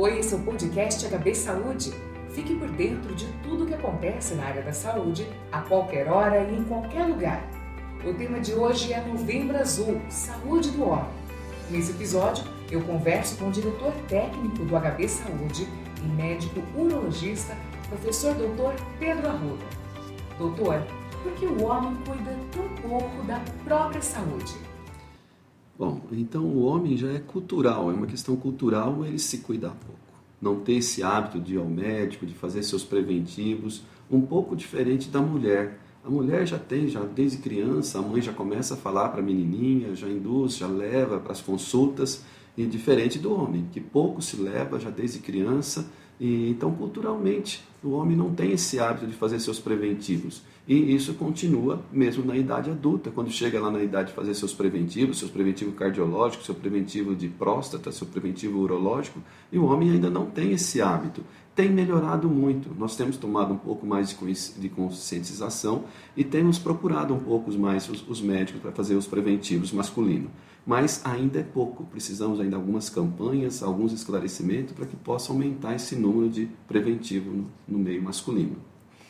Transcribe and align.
Oi, 0.00 0.20
é 0.20 0.34
o 0.36 0.38
podcast 0.44 1.04
HB 1.08 1.34
Saúde. 1.34 1.92
Fique 2.30 2.54
por 2.54 2.70
dentro 2.70 3.12
de 3.16 3.26
tudo 3.42 3.64
o 3.64 3.66
que 3.66 3.74
acontece 3.74 4.36
na 4.36 4.44
área 4.44 4.62
da 4.62 4.72
saúde, 4.72 5.28
a 5.50 5.60
qualquer 5.62 6.06
hora 6.06 6.44
e 6.44 6.56
em 6.56 6.62
qualquer 6.62 7.04
lugar. 7.04 7.42
O 8.06 8.14
tema 8.14 8.38
de 8.38 8.54
hoje 8.54 8.92
é 8.92 9.00
Novembro 9.00 9.58
Azul 9.58 10.00
Saúde 10.08 10.70
do 10.70 10.88
Homem. 10.88 11.10
Nesse 11.68 11.90
episódio, 11.90 12.44
eu 12.70 12.80
converso 12.82 13.38
com 13.38 13.48
o 13.48 13.50
diretor 13.50 13.92
técnico 14.06 14.64
do 14.64 14.78
HB 14.78 15.08
Saúde 15.08 15.66
e 16.00 16.06
médico 16.06 16.62
urologista, 16.76 17.56
professor 17.88 18.34
Dr. 18.34 18.80
Pedro 19.00 19.26
Arruda. 19.26 19.64
Doutor, 20.38 20.80
por 21.24 21.32
que 21.32 21.44
o 21.44 21.64
homem 21.64 21.96
cuida 22.06 22.36
tão 22.52 22.68
pouco 22.88 23.24
da 23.24 23.40
própria 23.64 24.00
saúde? 24.00 24.54
Bom, 25.78 26.00
então 26.10 26.42
o 26.42 26.64
homem 26.64 26.96
já 26.96 27.12
é 27.12 27.20
cultural, 27.20 27.88
é 27.88 27.94
uma 27.94 28.08
questão 28.08 28.34
cultural 28.34 29.04
ele 29.04 29.16
se 29.16 29.38
cuidar 29.38 29.76
pouco. 29.86 30.00
Não 30.42 30.58
ter 30.58 30.72
esse 30.72 31.04
hábito 31.04 31.38
de 31.38 31.54
ir 31.54 31.58
ao 31.58 31.66
médico, 31.66 32.26
de 32.26 32.34
fazer 32.34 32.64
seus 32.64 32.82
preventivos, 32.82 33.84
um 34.10 34.20
pouco 34.20 34.56
diferente 34.56 35.08
da 35.08 35.20
mulher. 35.20 35.78
A 36.04 36.10
mulher 36.10 36.44
já 36.48 36.58
tem, 36.58 36.88
já 36.88 37.04
desde 37.04 37.38
criança, 37.38 38.00
a 38.00 38.02
mãe 38.02 38.20
já 38.20 38.32
começa 38.32 38.74
a 38.74 38.76
falar 38.76 39.10
para 39.10 39.20
a 39.20 39.24
menininha, 39.24 39.94
já 39.94 40.08
induz, 40.08 40.56
já 40.56 40.66
leva 40.66 41.20
para 41.20 41.30
as 41.30 41.40
consultas, 41.40 42.24
e 42.56 42.66
diferente 42.66 43.16
do 43.16 43.32
homem, 43.32 43.68
que 43.70 43.80
pouco 43.80 44.20
se 44.20 44.36
leva 44.36 44.80
já 44.80 44.90
desde 44.90 45.20
criança, 45.20 45.88
e 46.18 46.50
então 46.50 46.74
culturalmente 46.74 47.62
o 47.82 47.90
homem 47.90 48.16
não 48.16 48.34
tem 48.34 48.52
esse 48.52 48.78
hábito 48.78 49.06
de 49.06 49.12
fazer 49.12 49.38
seus 49.40 49.60
preventivos. 49.60 50.42
E 50.66 50.94
isso 50.94 51.14
continua 51.14 51.82
mesmo 51.90 52.24
na 52.24 52.36
idade 52.36 52.70
adulta, 52.70 53.10
quando 53.10 53.30
chega 53.30 53.58
lá 53.58 53.70
na 53.70 53.82
idade 53.82 54.08
de 54.08 54.14
fazer 54.14 54.34
seus 54.34 54.52
preventivos, 54.52 55.18
seus 55.18 55.30
preventivos 55.30 55.74
cardiológicos, 55.74 56.44
seu 56.44 56.54
preventivo 56.54 57.16
de 57.16 57.26
próstata, 57.26 57.90
seu 57.90 58.06
preventivo 58.06 58.58
urológico, 58.58 59.18
e 59.50 59.58
o 59.58 59.64
homem 59.64 59.92
ainda 59.92 60.10
não 60.10 60.26
tem 60.26 60.52
esse 60.52 60.82
hábito. 60.82 61.22
Tem 61.54 61.70
melhorado 61.70 62.28
muito. 62.28 62.72
Nós 62.78 62.96
temos 62.96 63.16
tomado 63.16 63.54
um 63.54 63.56
pouco 63.56 63.86
mais 63.86 64.16
de 64.58 64.68
conscientização 64.68 65.84
e 66.16 66.22
temos 66.22 66.58
procurado 66.58 67.14
um 67.14 67.18
pouco 67.18 67.50
mais 67.58 67.88
os, 67.88 68.06
os 68.06 68.20
médicos 68.20 68.60
para 68.60 68.70
fazer 68.70 68.94
os 68.94 69.06
preventivos 69.06 69.72
masculinos. 69.72 70.30
Mas 70.64 71.00
ainda 71.04 71.40
é 71.40 71.42
pouco. 71.42 71.84
Precisamos 71.84 72.38
ainda 72.38 72.50
de 72.50 72.56
algumas 72.56 72.90
campanhas, 72.90 73.62
alguns 73.62 73.92
esclarecimentos 73.92 74.74
para 74.74 74.84
que 74.84 74.94
possa 74.94 75.32
aumentar 75.32 75.74
esse 75.74 75.96
número 75.96 76.28
de 76.28 76.48
preventivo 76.68 77.30
no, 77.32 77.50
no 77.68 77.78
meio 77.78 78.02
masculino. 78.02 78.56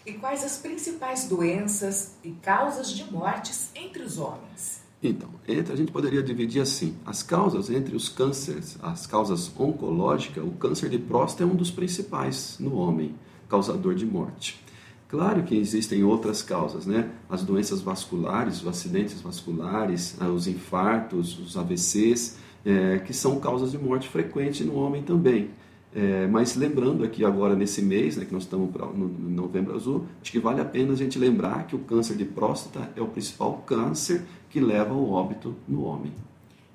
E 0.05 0.15
quais 0.15 0.43
as 0.43 0.59
principais 0.59 1.29
doenças 1.29 2.17
e 2.25 2.31
causas 2.31 2.91
de 2.91 3.11
mortes 3.13 3.71
entre 3.75 4.03
os 4.03 4.19
homens? 4.19 4.83
Então, 5.03 5.29
entre, 5.47 5.73
a 5.73 5.77
gente 5.77 5.93
poderia 5.93 6.23
dividir 6.23 6.61
assim: 6.61 6.97
as 7.07 7.23
causas 7.23 7.71
entre 7.71 7.95
os 7.95 8.09
cânceres, 8.09 8.77
as 8.83 9.07
causas 9.07 9.51
oncológicas, 9.59 10.43
o 10.43 10.51
câncer 10.53 10.89
de 10.89 10.99
próstata 10.99 11.45
é 11.45 11.47
um 11.47 11.55
dos 11.55 11.71
principais 11.71 12.57
no 12.59 12.75
homem, 12.77 13.15
causador 13.49 13.95
de 13.95 14.05
morte. 14.05 14.61
Claro 15.09 15.43
que 15.43 15.57
existem 15.57 16.05
outras 16.05 16.43
causas, 16.43 16.85
né? 16.85 17.11
As 17.31 17.43
doenças 17.43 17.81
vasculares, 17.81 18.61
os 18.61 18.67
acidentes 18.67 19.21
vasculares, 19.21 20.17
ah, 20.21 20.29
os 20.29 20.47
infartos, 20.47 21.39
os 21.39 21.57
AVCs, 21.57 22.37
é, 22.65 22.99
que 22.99 23.15
são 23.15 23.41
causas 23.41 23.71
de 23.71 23.79
morte 23.79 24.09
frequente 24.09 24.65
no 24.65 24.75
homem 24.75 25.03
também. 25.03 25.51
É, 25.95 26.27
mas 26.27 26.55
lembrando 26.55 27.03
aqui 27.03 27.25
agora 27.25 27.57
nesse 27.57 27.81
mês, 27.81 28.17
né, 28.17 28.25
que 28.25 28.33
nós 28.33 28.43
estamos 28.43 28.71
no, 28.75 29.09
no 29.09 29.31
Novembro 29.31 29.75
Azul, 29.75 30.07
acho 30.21 30.31
que 30.31 30.39
vale 30.39 30.61
a 30.61 30.65
pena 30.65 30.93
a 30.93 30.97
gente 30.97 31.19
lembrar 31.19 31.67
que 31.67 31.75
o 31.75 31.79
câncer 31.79 32.17
de 32.17 32.27
próstata 32.27 32.91
é 32.95 33.01
o 33.01 33.09
principal 33.09 33.63
câncer 33.67 34.25
que 34.51 34.61
leva 34.61 34.93
ao 34.93 35.11
óbito 35.11 35.57
no 35.67 35.85
homem. 35.85 36.13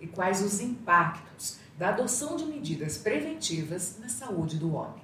E 0.02 0.08
quais 0.08 0.44
os 0.44 0.60
impactos 0.60 1.60
da 1.78 1.90
adoção 1.90 2.36
de 2.36 2.46
medidas 2.46 2.98
preventivas 2.98 3.98
na 4.02 4.10
saúde 4.10 4.58
do 4.58 4.74
homem? 4.74 5.04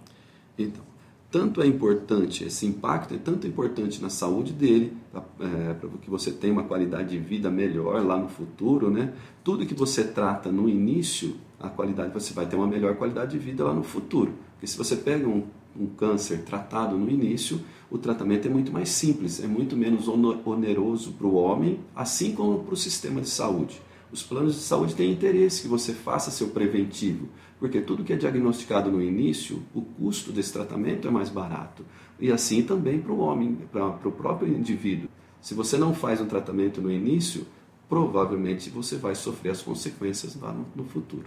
Então, 0.57 0.83
tanto 1.31 1.61
é 1.61 1.67
importante, 1.67 2.43
esse 2.43 2.65
impacto 2.65 3.13
é 3.13 3.17
tanto 3.17 3.45
importante 3.45 4.01
na 4.01 4.09
saúde 4.09 4.51
dele, 4.51 4.97
para 5.11 5.23
é, 5.39 5.75
que 6.01 6.09
você 6.09 6.31
tenha 6.31 6.51
uma 6.51 6.63
qualidade 6.63 7.09
de 7.09 7.19
vida 7.19 7.51
melhor 7.51 8.03
lá 8.03 8.17
no 8.17 8.27
futuro, 8.27 8.89
né? 8.89 9.13
Tudo 9.43 9.65
que 9.65 9.75
você 9.75 10.03
trata 10.03 10.51
no 10.51 10.67
início, 10.67 11.35
a 11.59 11.69
qualidade, 11.69 12.13
você 12.13 12.33
vai 12.33 12.45
ter 12.45 12.55
uma 12.55 12.67
melhor 12.67 12.95
qualidade 12.95 13.31
de 13.31 13.37
vida 13.37 13.63
lá 13.63 13.73
no 13.73 13.83
futuro. 13.83 14.33
Porque 14.53 14.67
se 14.67 14.77
você 14.77 14.95
pega 14.95 15.27
um, 15.27 15.43
um 15.77 15.87
câncer 15.87 16.43
tratado 16.43 16.97
no 16.97 17.09
início, 17.09 17.61
o 17.89 17.97
tratamento 17.97 18.47
é 18.47 18.51
muito 18.51 18.71
mais 18.71 18.89
simples, 18.89 19.43
é 19.43 19.47
muito 19.47 19.75
menos 19.75 20.07
oneroso 20.07 21.13
para 21.13 21.27
o 21.27 21.35
homem, 21.35 21.79
assim 21.95 22.33
como 22.33 22.59
para 22.59 22.73
o 22.73 22.77
sistema 22.77 23.19
de 23.21 23.29
saúde. 23.29 23.81
Os 24.11 24.23
planos 24.23 24.55
de 24.55 24.61
saúde 24.61 24.95
têm 24.95 25.11
interesse 25.11 25.61
que 25.61 25.67
você 25.67 25.93
faça 25.93 26.31
seu 26.31 26.47
preventivo, 26.47 27.29
porque 27.59 27.79
tudo 27.79 28.03
que 28.03 28.13
é 28.13 28.15
diagnosticado 28.15 28.89
no 28.91 29.01
início, 29.01 29.61
o 29.73 29.81
custo 29.81 30.31
desse 30.31 30.51
tratamento 30.51 31.07
é 31.07 31.11
mais 31.11 31.29
barato. 31.29 31.85
E 32.19 32.31
assim 32.31 32.63
também 32.63 32.99
para 32.99 33.11
o 33.11 33.19
homem, 33.19 33.57
para 33.71 34.07
o 34.07 34.11
próprio 34.11 34.51
indivíduo. 34.53 35.09
Se 35.41 35.53
você 35.53 35.77
não 35.77 35.93
faz 35.93 36.19
um 36.19 36.25
tratamento 36.25 36.81
no 36.81 36.91
início, 36.91 37.45
provavelmente 37.87 38.69
você 38.69 38.97
vai 38.97 39.15
sofrer 39.15 39.51
as 39.51 39.61
consequências 39.61 40.35
lá 40.39 40.51
no, 40.51 40.65
no 40.75 40.83
futuro. 40.83 41.25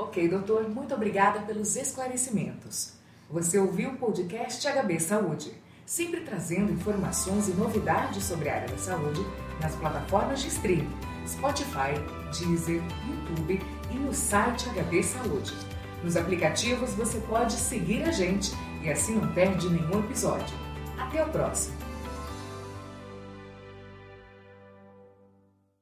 Ok, 0.00 0.26
doutor, 0.30 0.66
muito 0.66 0.94
obrigada 0.94 1.40
pelos 1.40 1.76
esclarecimentos. 1.76 2.94
Você 3.28 3.58
ouviu 3.58 3.90
o 3.90 3.96
podcast 3.98 4.66
HB 4.66 4.98
Saúde, 4.98 5.52
sempre 5.84 6.22
trazendo 6.22 6.72
informações 6.72 7.48
e 7.48 7.50
novidades 7.52 8.24
sobre 8.24 8.48
a 8.48 8.54
área 8.54 8.68
da 8.68 8.78
saúde 8.78 9.20
nas 9.60 9.76
plataformas 9.76 10.40
de 10.40 10.48
streaming 10.48 10.90
Spotify, 11.26 11.92
Deezer, 12.32 12.82
YouTube 13.06 13.60
e 13.90 13.94
no 13.98 14.14
site 14.14 14.70
HB 14.70 15.02
Saúde. 15.02 15.52
Nos 16.02 16.16
aplicativos 16.16 16.94
você 16.94 17.20
pode 17.20 17.52
seguir 17.52 18.02
a 18.04 18.10
gente 18.10 18.52
e 18.82 18.88
assim 18.88 19.16
não 19.16 19.30
perde 19.34 19.68
nenhum 19.68 20.00
episódio. 20.00 20.56
Até 20.96 21.22
o 21.22 21.28
próximo! 21.28 21.89